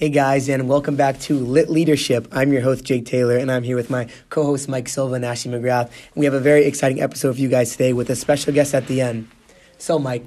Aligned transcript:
Hey 0.00 0.08
guys, 0.08 0.48
and 0.48 0.66
welcome 0.66 0.96
back 0.96 1.20
to 1.20 1.38
Lit 1.38 1.68
Leadership. 1.68 2.26
I'm 2.32 2.54
your 2.54 2.62
host, 2.62 2.84
Jake 2.84 3.04
Taylor, 3.04 3.36
and 3.36 3.52
I'm 3.52 3.62
here 3.62 3.76
with 3.76 3.90
my 3.90 4.08
co 4.30 4.44
host, 4.44 4.66
Mike 4.66 4.88
Silva 4.88 5.16
and 5.16 5.26
Ashley 5.26 5.52
McGrath. 5.52 5.90
We 6.14 6.24
have 6.24 6.32
a 6.32 6.40
very 6.40 6.64
exciting 6.64 7.02
episode 7.02 7.34
for 7.34 7.38
you 7.38 7.50
guys 7.50 7.72
today 7.72 7.92
with 7.92 8.08
a 8.08 8.16
special 8.16 8.54
guest 8.54 8.74
at 8.74 8.86
the 8.86 9.02
end. 9.02 9.28
So, 9.76 9.98
Mike, 9.98 10.24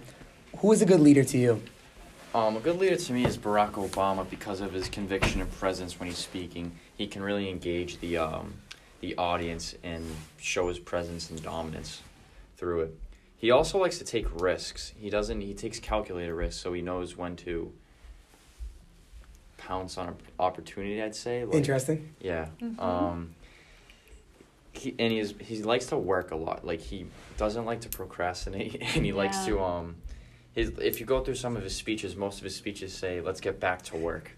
who 0.58 0.72
is 0.74 0.84
a 0.84 0.86
good 0.86 1.00
leader 1.00 1.24
to 1.24 1.38
you? 1.40 1.64
Um, 2.36 2.56
a 2.56 2.60
good 2.60 2.78
leader 2.78 2.98
to 2.98 3.14
me 3.14 3.26
is 3.26 3.36
Barack 3.36 3.72
Obama 3.72 4.30
because 4.30 4.62
of 4.62 4.74
his 4.74 4.90
conviction 4.90 5.41
and 5.41 5.52
presence 5.54 6.00
when 6.00 6.08
he's 6.08 6.20
speaking. 6.20 6.78
He 6.96 7.08
can 7.08 7.24
really 7.24 7.50
engage 7.50 8.00
the 8.00 8.18
um, 8.18 8.54
the 9.02 9.18
audience 9.18 9.74
and 9.82 10.05
show 10.38 10.68
his 10.68 10.78
presence 10.78 11.32
and 11.32 11.42
dominance 11.42 12.04
through 12.58 12.82
it. 12.82 13.00
He 13.36 13.50
also 13.50 13.80
likes 13.80 13.98
to 13.98 14.05
take 14.05 14.28
risks. 14.40 14.94
He 14.96 15.10
doesn't. 15.10 15.42
He 15.42 15.55
takes 15.55 15.80
calculated 15.80 16.36
risks, 16.36 16.62
so 16.62 16.74
he 16.74 16.84
knows 16.84 17.18
when 17.18 17.36
to 17.38 17.74
pounce 19.68 19.98
on 19.98 20.09
an 20.09 20.16
opportunity. 20.39 21.01
I'd 21.01 21.15
say. 21.15 21.46
Like, 21.46 21.56
Interesting. 21.56 22.14
Yeah. 22.19 22.47
Mhm. 22.61 22.79
Um, 22.79 23.36
he 24.74 24.96
and 25.00 25.11
he's 25.11 25.33
he 25.39 25.64
likes 25.64 25.86
to 25.88 25.97
work 25.97 26.32
a 26.32 26.36
lot. 26.36 26.65
Like 26.65 26.82
he 26.82 27.05
doesn't 27.38 27.65
like 27.65 27.82
to 27.82 27.89
procrastinate, 27.89 28.82
and 28.96 29.05
he 29.05 29.14
likes 29.14 29.46
to 29.46 29.61
um, 29.61 29.96
his 30.54 30.71
if 30.79 31.00
you 31.00 31.05
go 31.05 31.24
through 31.24 31.36
some 31.36 31.55
of 31.55 31.64
his 31.64 31.75
speeches, 31.75 32.16
most 32.16 32.39
of 32.39 32.44
his 32.44 32.55
speeches 32.55 32.94
say, 32.94 33.22
"Let's 33.22 33.41
get 33.41 33.59
back 33.59 33.81
to 33.83 33.97
work." 33.97 34.31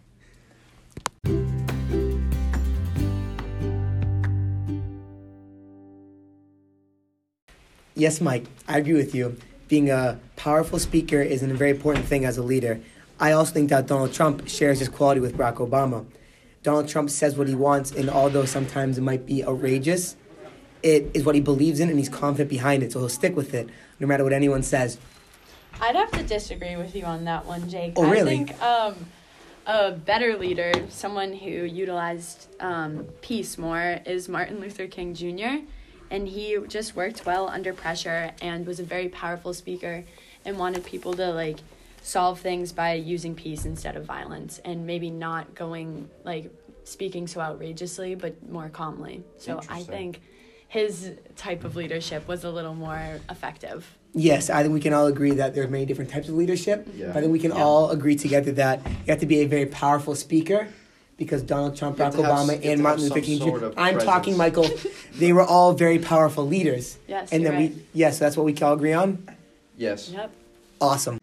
Yes, 7.97 8.19
Mike, 8.19 8.45
I 8.67 8.77
agree 8.77 8.93
with 8.93 9.15
you. 9.15 9.37
Being 9.69 9.89
a 9.89 10.19
powerful 10.35 10.79
speaker 10.79 11.21
is 11.21 11.41
a 11.41 11.47
very 11.47 11.71
important 11.71 12.05
thing 12.05 12.25
as 12.25 12.37
a 12.37 12.43
leader. 12.43 12.81
I 13.19 13.31
also 13.31 13.53
think 13.53 13.69
that 13.69 13.87
Donald 13.87 14.13
Trump 14.13 14.47
shares 14.47 14.79
this 14.79 14.89
quality 14.89 15.21
with 15.21 15.37
Barack 15.37 15.55
Obama. 15.55 16.05
Donald 16.63 16.87
Trump 16.87 17.09
says 17.09 17.37
what 17.37 17.47
he 17.47 17.55
wants, 17.55 17.91
and 17.91 18.09
although 18.09 18.45
sometimes 18.45 18.97
it 18.97 19.01
might 19.01 19.25
be 19.25 19.45
outrageous, 19.45 20.15
it 20.83 21.11
is 21.13 21.23
what 21.23 21.35
he 21.35 21.41
believes 21.41 21.79
in, 21.79 21.89
and 21.89 21.97
he's 21.97 22.09
confident 22.09 22.49
behind 22.49 22.83
it, 22.83 22.91
so 22.91 22.99
he'll 22.99 23.09
stick 23.09 23.35
with 23.35 23.53
it 23.53 23.69
no 23.99 24.07
matter 24.07 24.23
what 24.23 24.33
anyone 24.33 24.63
says. 24.63 24.97
I'd 25.79 25.95
have 25.95 26.11
to 26.11 26.23
disagree 26.23 26.75
with 26.75 26.95
you 26.95 27.03
on 27.03 27.25
that 27.25 27.45
one, 27.45 27.69
Jake. 27.69 27.93
Oh, 27.95 28.09
really? 28.09 28.33
I 28.33 28.45
think 28.45 28.61
um, 28.61 28.95
a 29.65 29.91
better 29.91 30.37
leader, 30.37 30.71
someone 30.89 31.33
who 31.33 31.49
utilized 31.49 32.47
um, 32.59 33.05
peace 33.21 33.57
more, 33.57 33.99
is 34.05 34.29
Martin 34.29 34.59
Luther 34.59 34.87
King 34.87 35.13
Jr. 35.13 35.65
And 36.11 36.27
he 36.27 36.57
just 36.67 36.95
worked 36.95 37.25
well 37.25 37.47
under 37.47 37.73
pressure 37.73 38.31
and 38.41 38.65
was 38.65 38.79
a 38.79 38.83
very 38.83 39.09
powerful 39.09 39.53
speaker 39.53 40.05
and 40.45 40.57
wanted 40.57 40.85
people 40.85 41.13
to 41.15 41.31
like 41.31 41.57
solve 42.05 42.39
things 42.39 42.71
by 42.71 42.93
using 42.93 43.33
peace 43.33 43.65
instead 43.65 43.95
of 43.95 44.05
violence 44.05 44.59
and 44.63 44.85
maybe 44.85 45.09
not 45.09 45.55
going 45.55 46.07
like 46.23 46.51
speaking 46.83 47.25
so 47.25 47.41
outrageously 47.41 48.13
but 48.13 48.47
more 48.47 48.69
calmly. 48.69 49.23
So 49.39 49.59
I 49.69 49.81
think 49.81 50.21
his 50.67 51.13
type 51.35 51.63
of 51.63 51.75
leadership 51.75 52.27
was 52.27 52.43
a 52.43 52.51
little 52.51 52.75
more 52.75 53.19
effective. 53.27 53.97
Yes, 54.13 54.51
I 54.51 54.61
think 54.61 54.73
we 54.75 54.79
can 54.81 54.93
all 54.93 55.07
agree 55.07 55.31
that 55.31 55.55
there 55.55 55.63
are 55.63 55.67
many 55.67 55.87
different 55.87 56.11
types 56.11 56.29
of 56.29 56.35
leadership. 56.35 56.87
Yeah. 56.95 57.07
But 57.07 57.17
I 57.17 57.21
think 57.21 57.33
we 57.33 57.39
can 57.39 57.51
Yeah. 57.51 57.63
all 57.63 57.89
agree 57.89 58.15
together 58.15 58.51
that 58.51 58.81
you 58.85 59.09
have 59.09 59.19
to 59.21 59.25
be 59.25 59.39
a 59.39 59.47
very 59.47 59.65
powerful 59.65 60.13
speaker 60.13 60.67
because 61.17 61.41
Donald 61.41 61.75
Trump, 61.75 61.97
Barack 61.97 62.13
have- 62.13 62.15
Obama, 62.25 62.53
have 62.53 62.65
and 62.65 62.83
Martin 62.83 63.05
Luther 63.05 63.21
King 63.21 63.39
sort 63.39 63.61
Jr. 63.61 63.65
of 63.65 63.73
I'm 63.77 63.97
talking. 63.97 64.37
Michael. 64.37 64.69
They 65.17 65.33
were 65.33 65.43
all 65.43 65.73
very 65.73 65.97
powerful 65.97 66.45
leaders. 66.45 66.97
Yes, 67.07 67.31
and 67.31 67.43
then 67.45 67.53
right. 67.53 67.73
we, 67.73 67.81
yes, 67.93 68.19
that's 68.19 68.35
what 68.37 68.45
we 68.45 68.53
can 68.53 68.67
all 68.67 68.73
agree 68.73 68.93
on. 68.93 69.27
Yes. 69.75 70.11
Yep. 70.11 70.29
Awesome. 70.81 71.17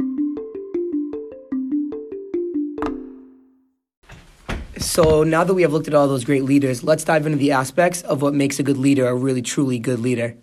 So 4.82 5.22
now 5.22 5.44
that 5.44 5.54
we 5.54 5.62
have 5.62 5.72
looked 5.72 5.88
at 5.88 5.94
all 5.94 6.08
those 6.08 6.24
great 6.24 6.42
leaders, 6.42 6.82
let's 6.82 7.04
dive 7.04 7.24
into 7.24 7.38
the 7.38 7.52
aspects 7.52 8.02
of 8.02 8.20
what 8.20 8.34
makes 8.34 8.58
a 8.58 8.62
good 8.62 8.76
leader 8.76 9.06
a 9.06 9.14
really 9.14 9.40
truly 9.40 9.78
good 9.78 10.00
leader. 10.00 10.36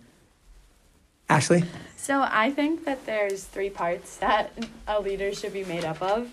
Ashley? 1.28 1.64
So 1.96 2.26
I 2.28 2.50
think 2.50 2.84
that 2.86 3.04
there's 3.06 3.44
three 3.44 3.70
parts 3.70 4.16
that 4.16 4.52
a 4.88 5.00
leader 5.00 5.32
should 5.34 5.52
be 5.52 5.64
made 5.64 5.84
up 5.84 6.02
of. 6.02 6.30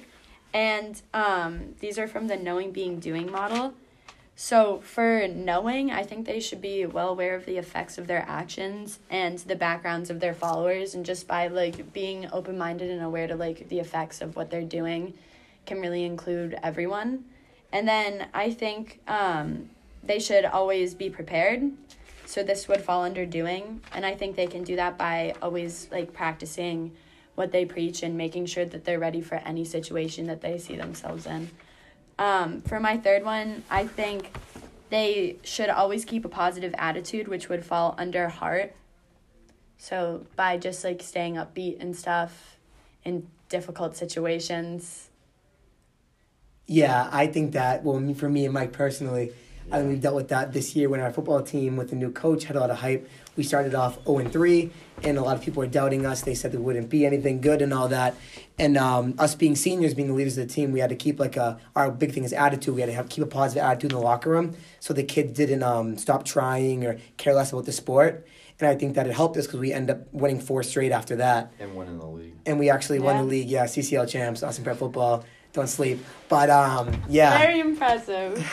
And 0.53 0.99
um, 1.13 1.75
these 1.81 1.99
are 1.99 2.07
from 2.07 2.27
the 2.27 2.37
knowing, 2.37 2.71
being, 2.71 2.99
doing 2.99 3.29
model. 3.29 3.73
So 4.35 4.79
for 4.79 5.27
knowing, 5.27 5.91
I 5.91 6.03
think 6.03 6.25
they 6.25 6.39
should 6.39 6.61
be 6.61 6.85
well 6.85 7.09
aware 7.09 7.35
of 7.35 7.45
the 7.45 7.57
effects 7.57 7.97
of 7.97 8.07
their 8.07 8.25
actions 8.27 8.99
and 9.09 9.37
the 9.39 9.55
backgrounds 9.55 10.09
of 10.09 10.21
their 10.21 10.33
followers. 10.33 10.95
And 10.95 11.05
just 11.05 11.27
by 11.27 11.47
like 11.47 11.91
being 11.91 12.27
open 12.31 12.57
minded 12.57 12.89
and 12.89 13.03
aware 13.03 13.27
to 13.27 13.35
like 13.35 13.67
the 13.67 13.79
effects 13.79 14.21
of 14.21 14.35
what 14.35 14.49
they're 14.49 14.61
doing 14.61 15.13
can 15.65 15.81
really 15.81 16.05
include 16.05 16.57
everyone. 16.63 17.25
And 17.71 17.87
then 17.87 18.27
I 18.33 18.51
think 18.51 19.01
um, 19.07 19.69
they 20.03 20.19
should 20.19 20.45
always 20.45 20.93
be 20.93 21.09
prepared. 21.09 21.71
So 22.25 22.43
this 22.43 22.67
would 22.67 22.81
fall 22.81 23.03
under 23.03 23.25
doing, 23.25 23.81
and 23.93 24.05
I 24.05 24.13
think 24.13 24.35
they 24.35 24.47
can 24.47 24.63
do 24.63 24.75
that 24.75 24.97
by 24.97 25.33
always 25.41 25.87
like 25.91 26.11
practicing 26.11 26.91
what 27.35 27.53
they 27.53 27.63
preach 27.63 28.03
and 28.03 28.17
making 28.17 28.47
sure 28.47 28.65
that 28.65 28.83
they're 28.83 28.99
ready 28.99 29.21
for 29.21 29.35
any 29.35 29.63
situation 29.63 30.27
that 30.27 30.41
they 30.41 30.57
see 30.57 30.75
themselves 30.75 31.25
in. 31.25 31.49
Um, 32.19 32.61
for 32.63 32.79
my 32.79 32.97
third 32.97 33.23
one, 33.23 33.63
I 33.69 33.87
think 33.87 34.35
they 34.89 35.37
should 35.43 35.69
always 35.69 36.03
keep 36.03 36.25
a 36.25 36.29
positive 36.29 36.73
attitude, 36.77 37.27
which 37.27 37.47
would 37.47 37.63
fall 37.63 37.95
under 37.97 38.27
heart. 38.27 38.75
So 39.77 40.25
by 40.35 40.57
just 40.57 40.83
like 40.83 41.01
staying 41.01 41.35
upbeat 41.35 41.79
and 41.79 41.95
stuff 41.95 42.57
in 43.05 43.27
difficult 43.49 43.95
situations. 43.95 45.09
Yeah, 46.67 47.09
I 47.11 47.27
think 47.27 47.53
that, 47.53 47.83
well, 47.83 48.13
for 48.13 48.29
me 48.29 48.45
and 48.45 48.53
Mike 48.53 48.73
personally, 48.73 49.31
I 49.71 49.79
think 49.79 49.89
we've 49.89 50.01
dealt 50.01 50.15
with 50.15 50.29
that 50.29 50.53
this 50.53 50.75
year 50.75 50.87
when 50.87 51.01
our 51.01 51.11
football 51.11 51.41
team 51.41 51.75
with 51.75 51.89
the 51.89 51.95
new 51.97 52.11
coach 52.11 52.45
had 52.45 52.55
a 52.55 52.59
lot 52.59 52.69
of 52.69 52.77
hype. 52.77 53.09
We 53.35 53.43
started 53.43 53.75
off 53.75 54.01
0 54.05 54.19
and 54.19 54.31
3, 54.31 54.71
and 55.03 55.17
a 55.17 55.21
lot 55.21 55.35
of 55.35 55.43
people 55.43 55.59
were 55.59 55.67
doubting 55.67 56.05
us. 56.05 56.21
They 56.21 56.35
said 56.35 56.53
there 56.53 56.61
wouldn't 56.61 56.89
be 56.89 57.05
anything 57.05 57.41
good 57.41 57.61
and 57.61 57.73
all 57.73 57.89
that. 57.89 58.15
And 58.57 58.77
um, 58.77 59.15
us 59.19 59.35
being 59.35 59.55
seniors, 59.55 59.93
being 59.93 60.07
the 60.07 60.13
leaders 60.13 60.37
of 60.37 60.47
the 60.47 60.53
team, 60.53 60.71
we 60.71 60.79
had 60.79 60.89
to 60.89 60.95
keep 60.95 61.19
like 61.19 61.35
a, 61.35 61.59
our 61.75 61.91
big 61.91 62.13
thing 62.13 62.23
is 62.23 62.33
attitude. 62.33 62.75
We 62.75 62.81
had 62.81 62.87
to 62.87 62.93
have 62.93 63.09
keep 63.09 63.23
a 63.23 63.27
positive 63.27 63.63
attitude 63.63 63.91
in 63.91 63.97
the 63.97 64.03
locker 64.03 64.29
room 64.29 64.55
so 64.79 64.93
the 64.93 65.03
kids 65.03 65.33
didn't 65.33 65.63
um, 65.63 65.97
stop 65.97 66.23
trying 66.23 66.85
or 66.85 66.97
care 67.17 67.33
less 67.33 67.51
about 67.51 67.65
the 67.65 67.73
sport. 67.73 68.25
And 68.59 68.67
I 68.67 68.75
think 68.75 68.95
that 68.95 69.05
it 69.05 69.13
helped 69.13 69.37
us 69.37 69.45
because 69.45 69.59
we 69.59 69.71
end 69.71 69.91
up 69.91 70.11
winning 70.13 70.39
four 70.39 70.63
straight 70.63 70.91
after 70.91 71.17
that. 71.17 71.51
And 71.59 71.75
winning 71.75 71.99
the 71.99 72.07
league. 72.07 72.33
And 72.45 72.57
we 72.57 72.69
actually 72.71 72.99
won 72.99 73.17
the 73.17 73.23
league, 73.23 73.49
yeah, 73.49 73.65
CCL 73.65 74.09
champs, 74.09 74.41
Austin 74.41 74.63
Prep 74.63 74.77
football. 74.77 75.25
Don't 75.57 75.65
sleep. 75.65 76.05
But 76.29 76.51
um, 76.51 77.01
yeah. 77.09 77.35
Very 77.35 77.59
impressive. 77.59 78.37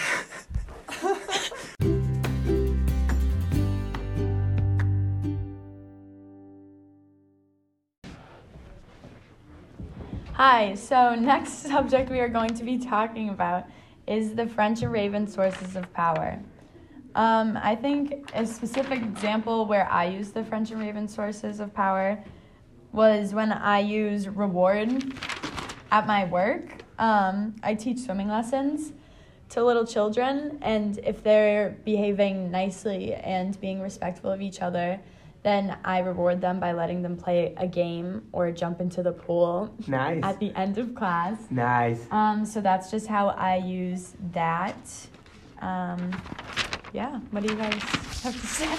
Hi, 10.32 10.75
so 10.75 11.15
next 11.15 11.53
subject 11.69 12.09
we 12.10 12.20
are 12.20 12.31
going 12.31 12.54
to 12.54 12.65
be 12.65 12.78
talking 12.78 13.28
about 13.28 13.66
is 14.06 14.34
the 14.34 14.47
French 14.47 14.81
and 14.81 14.91
Raven 14.91 15.26
sources 15.26 15.76
of 15.76 15.92
power. 15.92 16.41
Um, 17.15 17.59
I 17.62 17.76
think 17.76 18.31
a 18.32 18.47
specific 18.47 19.03
example 19.03 19.66
where 19.66 19.92
I 19.92 20.06
use 20.06 20.32
the 20.32 20.42
French 20.42 20.71
and 20.71 20.81
Raven 20.81 21.06
sources 21.06 21.60
of 21.60 21.75
power 21.75 22.25
was 22.92 23.34
when 23.34 23.53
I 23.53 23.81
use 23.81 24.26
reward 24.26 25.12
at 25.92 26.06
my 26.06 26.25
work. 26.25 26.84
Um, 26.99 27.56
I 27.62 27.75
teach 27.75 27.99
swimming 28.00 28.28
lessons 28.28 28.93
to 29.50 29.65
little 29.65 29.87
children, 29.87 30.59
and 30.62 30.99
if 30.99 31.22
they're 31.22 31.77
behaving 31.84 32.50
nicely 32.50 33.15
and 33.15 33.60
being 33.60 33.81
respectful 33.81 34.31
of 34.31 34.41
each 34.41 34.60
other, 34.62 35.00
then 35.43 35.77
I 35.84 35.99
reward 35.99 36.41
them 36.41 36.59
by 36.59 36.72
letting 36.72 37.03
them 37.03 37.16
play 37.19 37.53
a 37.59 37.66
game 37.66 38.22
or 38.33 38.50
jump 38.50 38.81
into 38.81 39.03
the 39.03 39.12
pool 39.12 39.75
Nice. 39.87 40.22
at 40.25 40.41
the 40.41 40.53
end 40.56 40.78
of 40.78 40.94
class. 40.94 41.37
Nice. 41.50 42.06
Um, 42.10 42.47
so 42.47 42.62
that's 42.62 42.91
just 42.91 43.06
how 43.06 43.28
I 43.28 43.56
use 43.56 44.15
that. 44.33 44.77
Um, 45.60 46.10
yeah, 46.95 47.21
what 47.30 47.47
do 47.47 47.53
you 47.53 47.59
guys 47.60 47.74
have 48.22 48.41
to 48.41 48.47
say? 48.47 48.74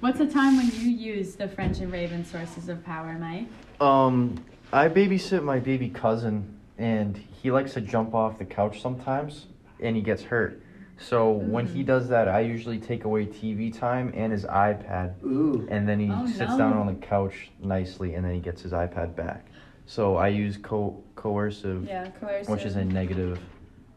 What's 0.00 0.20
a 0.20 0.26
time 0.26 0.56
when 0.58 0.66
you 0.66 0.90
use 0.90 1.34
the 1.34 1.48
French 1.48 1.78
and 1.80 1.90
Raven 1.90 2.24
sources 2.24 2.68
of 2.68 2.84
power, 2.84 3.16
Mike? 3.18 3.46
Um, 3.80 4.36
I 4.72 4.88
babysit 4.88 5.42
my 5.42 5.58
baby 5.58 5.88
cousin, 5.88 6.58
and 6.76 7.16
he 7.16 7.50
likes 7.50 7.72
to 7.74 7.80
jump 7.80 8.14
off 8.14 8.38
the 8.38 8.44
couch 8.44 8.82
sometimes, 8.82 9.46
and 9.80 9.96
he 9.96 10.02
gets 10.02 10.22
hurt. 10.22 10.60
So 10.98 11.30
when 11.30 11.66
he 11.66 11.82
does 11.82 12.08
that, 12.08 12.28
I 12.28 12.40
usually 12.40 12.78
take 12.78 13.04
away 13.04 13.24
TV 13.26 13.72
time 13.76 14.12
and 14.14 14.32
his 14.32 14.44
iPad, 14.44 15.14
Ooh. 15.24 15.66
and 15.70 15.88
then 15.88 16.00
he 16.00 16.10
Oh, 16.12 16.26
sits 16.26 16.52
no. 16.52 16.58
down 16.58 16.72
on 16.74 16.86
the 16.86 16.94
couch 16.94 17.50
nicely, 17.62 18.14
and 18.14 18.24
then 18.24 18.34
he 18.34 18.40
gets 18.40 18.60
his 18.62 18.72
iPad 18.72 19.14
back. 19.14 19.46
So 19.86 20.16
I 20.16 20.28
use 20.28 20.58
co- 20.58 21.02
coercive, 21.16 21.86
Yeah, 21.86 22.08
coercive. 22.20 22.48
which 22.50 22.64
is 22.66 22.76
a 22.76 22.84
negative, 22.84 23.38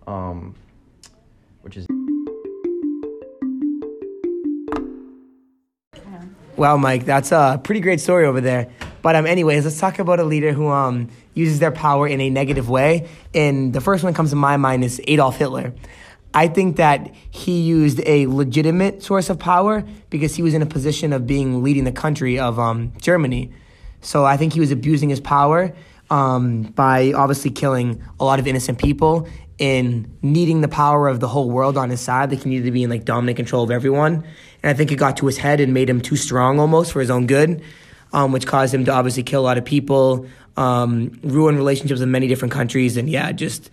um, 0.07 0.55
which 1.63 1.75
is 1.75 1.85
Wow, 6.55 6.77
Mike, 6.77 7.05
that's 7.05 7.31
a 7.31 7.59
pretty 7.63 7.81
great 7.81 7.99
story 7.99 8.25
over 8.25 8.39
there. 8.39 8.67
But 9.01 9.15
um, 9.15 9.25
anyways, 9.25 9.65
let's 9.65 9.79
talk 9.79 9.99
about 9.99 10.19
a 10.19 10.23
leader 10.23 10.53
who 10.53 10.69
um 10.69 11.09
uses 11.33 11.59
their 11.59 11.71
power 11.71 12.07
in 12.07 12.19
a 12.21 12.29
negative 12.29 12.69
way. 12.69 13.09
And 13.33 13.73
the 13.73 13.81
first 13.81 14.03
one 14.03 14.13
that 14.13 14.17
comes 14.17 14.31
to 14.31 14.35
my 14.35 14.57
mind 14.57 14.83
is 14.83 15.01
Adolf 15.07 15.37
Hitler. 15.37 15.73
I 16.33 16.47
think 16.47 16.77
that 16.77 17.13
he 17.29 17.61
used 17.61 18.01
a 18.05 18.27
legitimate 18.27 19.03
source 19.03 19.29
of 19.29 19.37
power 19.37 19.83
because 20.09 20.35
he 20.35 20.41
was 20.41 20.53
in 20.53 20.61
a 20.61 20.65
position 20.65 21.11
of 21.11 21.27
being 21.27 21.61
leading 21.61 21.83
the 21.83 21.91
country 21.91 22.39
of 22.39 22.57
um, 22.57 22.93
Germany. 23.01 23.51
So 24.01 24.25
I 24.25 24.37
think 24.37 24.53
he 24.53 24.59
was 24.59 24.71
abusing 24.71 25.09
his 25.09 25.19
power 25.19 25.73
um, 26.09 26.63
by 26.63 27.11
obviously 27.13 27.51
killing 27.51 28.01
a 28.19 28.23
lot 28.23 28.39
of 28.39 28.47
innocent 28.47 28.79
people 28.79 29.27
and 29.59 30.17
needing 30.21 30.61
the 30.61 30.67
power 30.67 31.07
of 31.07 31.19
the 31.19 31.27
whole 31.27 31.49
world 31.49 31.77
on 31.77 31.89
his 31.89 32.01
side. 32.01 32.31
Like 32.31 32.43
he 32.43 32.49
needed 32.49 32.65
to 32.65 32.71
be 32.71 32.83
in 32.83 32.89
like 32.89 33.05
dominant 33.05 33.35
control 33.35 33.63
of 33.63 33.71
everyone. 33.71 34.23
And 34.63 34.69
I 34.69 34.73
think 34.73 34.91
it 34.91 34.95
got 34.95 35.17
to 35.17 35.25
his 35.27 35.37
head 35.37 35.59
and 35.59 35.73
made 35.73 35.89
him 35.89 36.01
too 36.01 36.15
strong 36.15 36.59
almost 36.59 36.93
for 36.93 37.01
his 37.01 37.09
own 37.09 37.27
good, 37.27 37.61
um, 38.13 38.31
which 38.31 38.45
caused 38.45 38.73
him 38.73 38.85
to 38.85 38.91
obviously 38.91 39.23
kill 39.23 39.41
a 39.41 39.43
lot 39.43 39.57
of 39.57 39.65
people, 39.65 40.25
um, 40.57 41.19
ruin 41.23 41.55
relationships 41.55 42.01
in 42.01 42.11
many 42.11 42.27
different 42.27 42.51
countries, 42.51 42.97
and 42.97 43.09
yeah, 43.09 43.31
just 43.31 43.69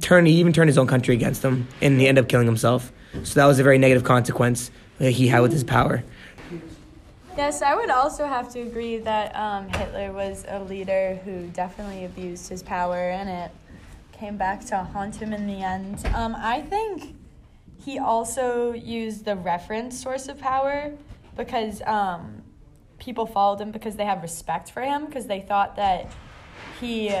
turn 0.00 0.26
he 0.26 0.34
even 0.34 0.52
turned 0.52 0.68
his 0.68 0.78
own 0.78 0.86
country 0.86 1.14
against 1.14 1.44
him, 1.44 1.66
and 1.80 2.00
he 2.00 2.06
ended 2.06 2.24
up 2.24 2.28
killing 2.28 2.46
himself. 2.46 2.92
So 3.22 3.40
that 3.40 3.46
was 3.46 3.58
a 3.58 3.62
very 3.62 3.78
negative 3.78 4.04
consequence 4.04 4.70
that 4.98 5.12
he 5.12 5.28
had 5.28 5.40
with 5.40 5.52
his 5.52 5.64
power. 5.64 6.02
Yes, 7.36 7.60
I 7.60 7.74
would 7.74 7.90
also 7.90 8.24
have 8.26 8.50
to 8.54 8.60
agree 8.60 8.96
that 8.98 9.36
um, 9.36 9.68
Hitler 9.68 10.10
was 10.12 10.46
a 10.48 10.62
leader 10.64 11.20
who 11.24 11.48
definitely 11.48 12.06
abused 12.06 12.48
his 12.48 12.62
power, 12.62 13.10
and 13.10 13.28
it 13.28 13.50
came 14.12 14.38
back 14.38 14.64
to 14.66 14.78
haunt 14.78 15.16
him 15.16 15.34
in 15.34 15.46
the 15.46 15.62
end. 15.62 16.06
Um, 16.14 16.34
I 16.38 16.62
think 16.62 17.14
he 17.78 17.98
also 17.98 18.72
used 18.72 19.26
the 19.26 19.36
referent 19.36 19.92
source 19.92 20.28
of 20.28 20.38
power 20.38 20.92
because 21.36 21.82
um, 21.82 22.42
people 23.06 23.24
followed 23.24 23.60
him 23.60 23.70
because 23.70 23.94
they 23.94 24.04
had 24.04 24.20
respect 24.20 24.70
for 24.72 24.82
him 24.82 25.06
because 25.06 25.26
they 25.26 25.40
thought 25.40 25.76
that 25.76 26.12
he 26.80 27.14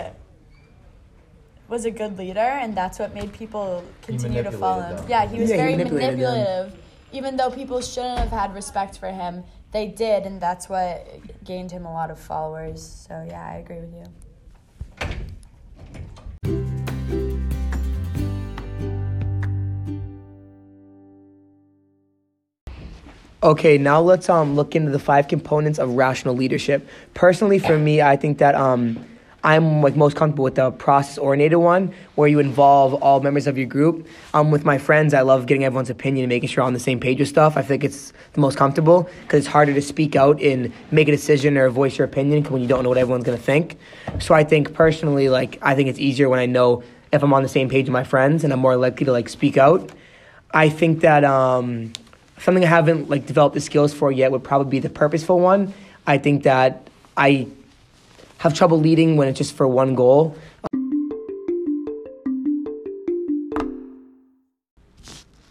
was 1.68 1.84
a 1.84 1.90
good 1.92 2.18
leader, 2.18 2.40
and 2.40 2.76
that's 2.76 2.98
what 2.98 3.14
made 3.14 3.32
people 3.32 3.84
continue 4.02 4.42
to 4.42 4.50
follow 4.50 4.82
him. 4.82 4.96
them. 4.96 5.06
Yeah, 5.08 5.26
he 5.26 5.40
was 5.40 5.48
Yeah, 5.48 5.56
he 5.56 5.62
very 5.62 5.76
manipulated 5.76 6.18
them. 6.18 6.34
manipulative. 6.34 6.78
Even 7.12 7.36
though 7.36 7.50
people 7.50 7.80
shouldn't 7.80 8.18
have 8.18 8.30
had 8.30 8.52
respect 8.52 8.98
for 8.98 9.10
him, 9.10 9.44
they 9.70 9.86
did, 9.86 10.24
and 10.24 10.40
that's 10.40 10.68
what 10.68 11.06
gained 11.44 11.70
him 11.70 11.86
a 11.86 11.92
lot 11.92 12.10
of 12.10 12.18
followers. 12.18 12.82
So 13.08 13.24
yeah, 13.28 13.46
I 13.46 13.54
agree 13.58 13.78
with 13.78 13.94
you. 13.94 14.04
Okay, 23.46 23.78
now 23.78 24.00
let's 24.00 24.28
um 24.28 24.56
look 24.56 24.74
into 24.74 24.90
the 24.90 24.98
five 24.98 25.28
components 25.28 25.78
of 25.78 25.90
relational 25.90 26.34
leadership. 26.34 26.88
Personally, 27.14 27.60
for 27.60 27.78
me, 27.78 28.02
I 28.02 28.16
think 28.16 28.38
that 28.38 28.56
um 28.56 28.98
I'm 29.44 29.82
like 29.82 29.94
most 29.94 30.16
comfortable 30.16 30.42
with 30.42 30.56
the 30.56 30.72
process 30.72 31.16
oriented 31.16 31.56
one, 31.60 31.94
where 32.16 32.26
you 32.26 32.40
involve 32.40 32.94
all 32.94 33.20
members 33.20 33.46
of 33.46 33.56
your 33.56 33.68
group. 33.68 34.04
Um, 34.34 34.50
with 34.50 34.64
my 34.64 34.78
friends, 34.78 35.14
I 35.14 35.20
love 35.20 35.46
getting 35.46 35.62
everyone's 35.62 35.90
opinion 35.90 36.24
and 36.24 36.28
making 36.28 36.48
sure 36.48 36.64
we're 36.64 36.66
on 36.66 36.72
the 36.72 36.80
same 36.80 36.98
page 36.98 37.20
with 37.20 37.28
stuff. 37.28 37.56
I 37.56 37.62
think 37.62 37.84
it's 37.84 38.12
the 38.32 38.40
most 38.40 38.58
comfortable 38.58 39.08
because 39.22 39.38
it's 39.44 39.46
harder 39.46 39.72
to 39.74 39.82
speak 39.82 40.16
out 40.16 40.42
and 40.42 40.72
make 40.90 41.06
a 41.06 41.12
decision 41.12 41.56
or 41.56 41.70
voice 41.70 41.98
your 41.98 42.04
opinion 42.04 42.42
when 42.46 42.62
you 42.62 42.66
don't 42.66 42.82
know 42.82 42.88
what 42.88 42.98
everyone's 42.98 43.22
gonna 43.22 43.38
think. 43.38 43.78
So 44.18 44.34
I 44.34 44.42
think 44.42 44.74
personally, 44.74 45.28
like 45.28 45.56
I 45.62 45.76
think 45.76 45.88
it's 45.88 46.00
easier 46.00 46.28
when 46.28 46.40
I 46.40 46.46
know 46.46 46.82
if 47.12 47.22
I'm 47.22 47.32
on 47.32 47.44
the 47.44 47.48
same 47.48 47.68
page 47.68 47.84
with 47.84 47.92
my 47.92 48.02
friends, 48.02 48.42
and 48.42 48.52
I'm 48.52 48.58
more 48.58 48.76
likely 48.76 49.06
to 49.06 49.12
like 49.12 49.28
speak 49.28 49.56
out. 49.56 49.92
I 50.52 50.68
think 50.68 51.02
that 51.02 51.22
um, 51.22 51.92
something 52.38 52.64
I 52.64 52.68
haven't 52.68 53.08
like 53.08 53.26
developed 53.26 53.54
the 53.54 53.60
skills 53.60 53.92
for 53.92 54.12
yet 54.12 54.30
would 54.32 54.44
probably 54.44 54.70
be 54.70 54.78
the 54.80 54.90
purposeful 54.90 55.40
one. 55.40 55.72
I 56.06 56.18
think 56.18 56.44
that 56.44 56.88
I 57.16 57.48
have 58.38 58.54
trouble 58.54 58.78
leading 58.78 59.16
when 59.16 59.28
it's 59.28 59.38
just 59.38 59.54
for 59.54 59.66
one 59.66 59.94
goal. 59.94 60.36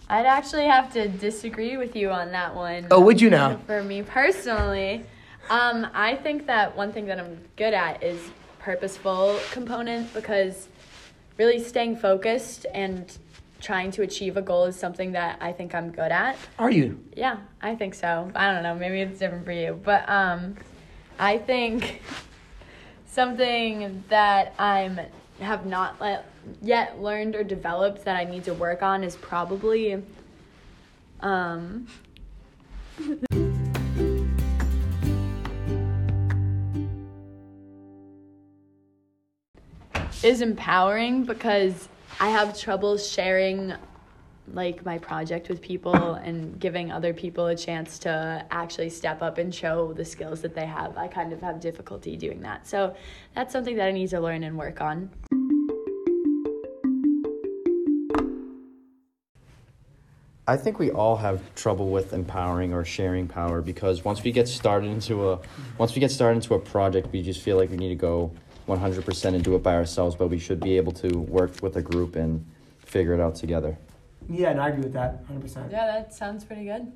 I'd 0.08 0.28
actually 0.28 0.66
have 0.66 0.94
to 0.94 1.10
disagree 1.10 1.78
with 1.78 1.96
you 1.96 2.12
on 2.12 2.32
that 2.32 2.56
one. 2.56 2.88
Oh, 2.92 3.02
would 3.02 3.20
you 3.20 3.30
now? 3.30 3.58
For 3.66 3.84
me 3.84 4.04
personally, 4.04 5.04
um, 5.50 5.88
I 5.94 6.16
think 6.16 6.46
that 6.46 6.78
one 6.78 6.94
thing 6.94 7.08
that 7.08 7.20
I'm 7.20 7.40
good 7.56 7.74
at 7.74 8.04
is 8.04 8.20
purposeful 8.60 9.40
component 9.52 10.14
because 10.14 10.68
really 11.38 11.62
staying 11.62 11.98
focused 11.98 12.66
and 12.74 13.18
trying 13.62 13.92
to 13.92 14.02
achieve 14.02 14.38
a 14.38 14.42
goal 14.42 14.66
is 14.66 14.76
something 14.76 15.14
that 15.14 15.38
I 15.42 15.52
think 15.52 15.74
I'm 15.74 15.92
good 15.92 16.12
at. 16.12 16.38
Are 16.60 16.72
you? 16.72 17.04
Yeah, 17.16 17.38
I 17.62 17.76
think 17.76 17.96
so. 17.96 18.32
I 18.36 18.52
don't 18.52 18.64
know. 18.64 18.76
Maybe 18.76 19.02
it's 19.02 19.20
different 19.20 19.46
for 19.46 19.52
you, 19.52 19.80
but 19.84 20.08
um, 20.10 20.56
I 21.18 21.38
think 21.38 22.02
something 23.08 24.04
that 24.10 24.54
I'm 24.60 25.00
have 25.40 25.66
not 25.66 26.00
let, 26.00 26.26
yet 26.62 27.02
learned 27.02 27.36
or 27.36 27.44
developed 27.44 28.06
that 28.06 28.16
I 28.16 28.24
need 28.24 28.46
to 28.46 28.54
work 28.54 28.82
on 28.82 29.04
is 29.04 29.16
probably 29.16 30.02
um. 31.22 31.88
is 40.24 40.42
empowering 40.42 41.24
because 41.24 41.88
I 42.18 42.30
have 42.30 42.58
trouble 42.58 42.98
sharing 42.98 43.74
like 44.54 44.86
my 44.86 44.98
project 44.98 45.50
with 45.50 45.62
people 45.62 46.14
and 46.14 46.58
giving 46.60 46.90
other 46.90 47.14
people 47.14 47.48
a 47.48 47.56
chance 47.56 48.00
to 48.00 48.46
actually 48.52 48.90
step 48.90 49.22
up 49.22 49.38
and 49.38 49.54
show 49.54 49.92
the 49.92 50.06
skills 50.06 50.42
that 50.42 50.56
they 50.56 50.66
have. 50.66 50.98
I 50.98 51.08
kind 51.08 51.34
of 51.34 51.42
have 51.42 51.60
difficulty 51.60 52.16
doing 52.16 52.42
that. 52.42 52.68
So 52.68 52.96
that's 53.34 53.52
something 53.52 53.76
that 53.76 53.88
I 53.88 53.92
need 53.92 54.10
to 54.12 54.22
learn 54.22 54.44
and 54.44 54.58
work 54.58 54.80
on. 54.80 55.10
I 60.48 60.56
think 60.56 60.80
we 60.80 60.92
all 60.92 61.18
have 61.18 61.42
trouble 61.56 61.90
with 61.90 62.14
empowering 62.14 62.72
or 62.72 62.86
sharing 62.86 63.28
power 63.28 63.62
because 63.62 64.06
once 64.06 64.24
we 64.24 64.32
get 64.32 64.48
started 64.48 64.90
into 64.90 65.32
a 65.32 65.40
once 65.80 65.96
we 65.96 66.00
get 66.00 66.12
started 66.12 66.36
into 66.36 66.54
a 66.54 66.60
project, 66.60 67.12
we 67.12 67.24
just 67.24 67.42
feel 67.42 67.58
like 67.58 67.72
we 67.72 67.78
need 67.78 67.90
to 67.90 67.96
go 67.96 68.32
100% 68.68 69.26
and 69.34 69.44
do 69.44 69.56
it 69.56 69.64
by 69.64 69.76
ourselves, 69.76 70.16
but 70.16 70.28
we 70.28 70.40
should 70.40 70.60
be 70.60 70.78
able 70.78 70.92
to 70.94 71.20
work 71.20 71.62
with 71.62 71.76
a 71.78 71.82
group 71.82 72.16
and 72.16 72.46
figure 72.80 73.14
it 73.14 73.20
out 73.20 73.36
together. 73.36 73.78
Yeah, 74.30 74.50
and 74.52 74.60
I 74.60 74.70
agree 74.70 74.84
with 74.84 74.94
that 74.94 75.28
100%. 75.28 75.72
Yeah, 75.72 75.86
that 75.86 76.14
sounds 76.14 76.44
pretty 76.44 76.66
good. 76.66 76.92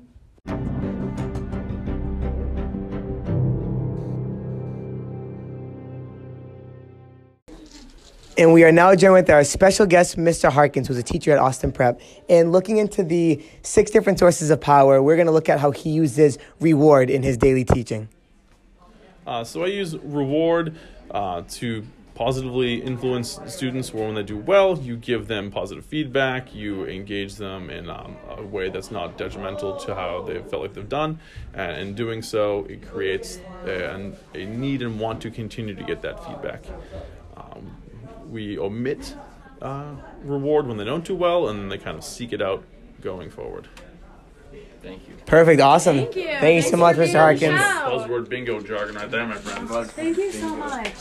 And 8.40 8.54
we 8.54 8.64
are 8.64 8.72
now 8.72 8.94
joined 8.94 9.12
with 9.12 9.28
our 9.28 9.44
special 9.44 9.84
guest, 9.84 10.16
Mr. 10.16 10.50
Harkins, 10.50 10.88
who's 10.88 10.96
a 10.96 11.02
teacher 11.02 11.30
at 11.30 11.38
Austin 11.38 11.72
Prep. 11.72 12.00
And 12.26 12.52
looking 12.52 12.78
into 12.78 13.02
the 13.02 13.44
six 13.60 13.90
different 13.90 14.18
sources 14.18 14.48
of 14.48 14.62
power, 14.62 15.02
we're 15.02 15.16
going 15.16 15.26
to 15.26 15.32
look 15.32 15.50
at 15.50 15.60
how 15.60 15.72
he 15.72 15.90
uses 15.90 16.38
reward 16.58 17.10
in 17.10 17.22
his 17.22 17.36
daily 17.36 17.64
teaching. 17.64 18.08
Uh, 19.26 19.44
so 19.44 19.62
I 19.62 19.66
use 19.66 19.94
reward 19.98 20.74
uh, 21.10 21.42
to 21.48 21.84
positively 22.14 22.74
influence 22.74 23.40
students 23.46 23.94
when 23.94 24.14
they 24.14 24.22
do 24.22 24.36
well. 24.36 24.78
You 24.78 24.96
give 24.96 25.26
them 25.26 25.50
positive 25.50 25.86
feedback. 25.86 26.54
You 26.54 26.86
engage 26.86 27.36
them 27.36 27.70
in 27.70 27.88
um, 27.88 28.16
a 28.28 28.42
way 28.42 28.68
that's 28.68 28.90
not 28.90 29.16
detrimental 29.16 29.78
to 29.78 29.94
how 29.94 30.22
they 30.22 30.42
felt 30.42 30.62
like 30.62 30.74
they've 30.74 30.86
done. 30.86 31.18
And 31.54 31.78
in 31.78 31.94
doing 31.94 32.20
so, 32.20 32.66
it 32.68 32.86
creates 32.86 33.38
a, 33.64 34.12
a 34.34 34.44
need 34.44 34.82
and 34.82 35.00
want 35.00 35.22
to 35.22 35.30
continue 35.30 35.74
to 35.74 35.82
get 35.82 36.02
that 36.02 36.22
feedback. 36.26 36.64
Um, 37.38 37.74
we 38.28 38.58
omit 38.58 39.14
uh, 39.62 39.94
reward 40.22 40.66
when 40.66 40.76
they 40.76 40.84
don't 40.84 41.04
do 41.04 41.14
well, 41.14 41.48
and 41.48 41.58
then 41.58 41.68
they 41.70 41.78
kind 41.78 41.96
of 41.96 42.04
seek 42.04 42.34
it 42.34 42.42
out 42.42 42.62
going 43.00 43.30
forward. 43.30 43.66
Thank 44.82 45.08
you. 45.08 45.14
Perfect. 45.26 45.60
Awesome. 45.60 45.96
Thank 45.98 46.16
you. 46.16 46.24
Thank 46.40 46.64
you 46.64 46.70
so 46.70 46.76
much, 46.76 46.96
Mr. 46.96 46.98
for 46.98 47.04
being 47.04 47.16
on 47.16 47.22
Harkins. 47.22 47.40
the 47.40 47.58
show. 47.58 48.08
Buzzword 48.08 48.28
bingo 48.28 48.60
jargon 48.60 48.96
right 48.96 49.10
there, 49.10 49.26
my 49.26 49.34
friends. 49.36 49.90
Thank 49.92 50.16
you 50.16 50.32
so 50.32 50.56
much. 50.56 50.92